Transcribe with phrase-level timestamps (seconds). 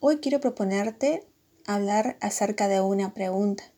[0.00, 1.26] Hoy quiero proponerte
[1.66, 3.72] hablar acerca de una pregunta,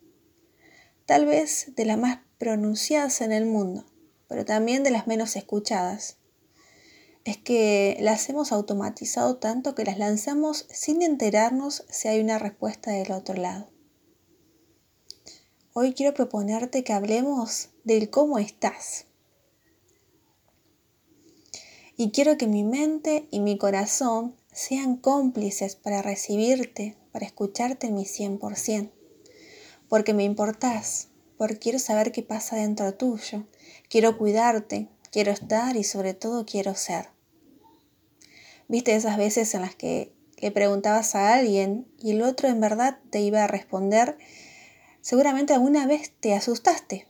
[1.04, 3.84] tal vez de las más pronunciadas en el mundo,
[4.26, 6.16] pero también de las menos escuchadas.
[7.24, 12.92] Es que las hemos automatizado tanto que las lanzamos sin enterarnos si hay una respuesta
[12.92, 13.68] del otro lado.
[15.74, 19.06] Hoy quiero proponerte que hablemos del cómo estás.
[21.96, 27.94] Y quiero que mi mente y mi corazón sean cómplices para recibirte, para escucharte en
[27.94, 28.90] mi 100%.
[29.86, 33.46] Porque me importás, porque quiero saber qué pasa dentro tuyo.
[33.90, 37.10] Quiero cuidarte, quiero estar y sobre todo quiero ser.
[38.66, 42.98] ¿Viste esas veces en las que le preguntabas a alguien y el otro en verdad
[43.10, 44.16] te iba a responder?
[45.02, 47.06] Seguramente alguna vez te asustaste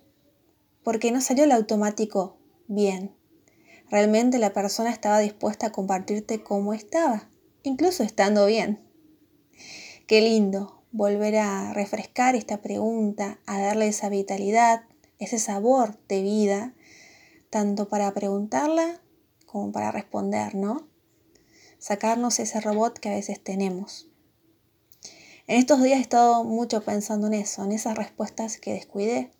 [0.82, 3.14] porque no salió el automático bien.
[3.88, 7.28] Realmente la persona estaba dispuesta a compartirte cómo estaba
[7.66, 8.80] incluso estando bien.
[10.06, 14.84] Qué lindo volver a refrescar esta pregunta, a darle esa vitalidad,
[15.18, 16.74] ese sabor de vida,
[17.50, 19.00] tanto para preguntarla
[19.46, 20.88] como para responder, ¿no?
[21.78, 24.08] Sacarnos ese robot que a veces tenemos.
[25.46, 29.30] En estos días he estado mucho pensando en eso, en esas respuestas que descuidé,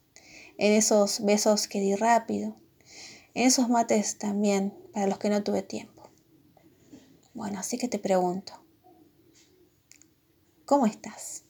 [0.58, 2.56] en esos besos que di rápido,
[3.34, 5.95] en esos mates también para los que no tuve tiempo.
[7.36, 8.54] Bueno, así que te pregunto,
[10.64, 11.44] ¿cómo estás?